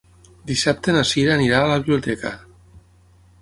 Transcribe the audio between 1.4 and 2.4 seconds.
a la biblioteca.